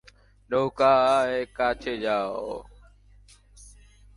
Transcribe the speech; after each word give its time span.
নৌকায় 0.49 1.39
কাছে 1.57 1.93
যাও! 1.97 2.35